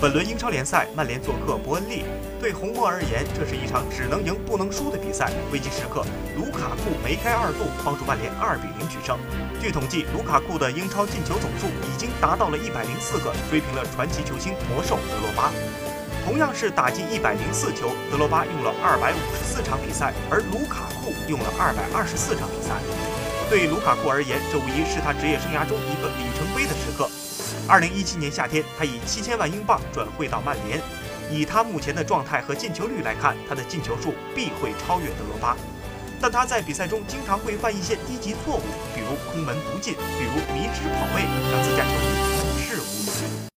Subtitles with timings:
[0.00, 2.06] 本轮英超联赛，曼联做客伯恩利。
[2.40, 5.28] 对红魔而言，这是一场只能赢不能输的比赛。
[5.52, 6.00] 危机时刻，
[6.40, 9.20] 卢卡库梅开二度，帮助曼联二比零取胜。
[9.60, 15.52] 据统计，卢卡库的英超进球总数已经达到了一百零四个，追平了传奇球星魔兽德罗巴。
[16.24, 22.72] 同样是打进一百零四球，德罗巴用了二百五十四场比赛，而卢卡库用了二百二十四场比赛。
[23.52, 27.04] 对卢卡库而言，这无疑是他职业生涯中一个里程碑的时刻。
[27.70, 30.80] 二零一七年夏天，他以七千万英镑转会到曼联。
[31.30, 35.56] 以他目前的状态和进球率来看，他的进球数必会超越德罗巴。
[36.20, 41.06] 但他在比赛中经常会犯一些低级错误，比如空门不进，比如迷之跑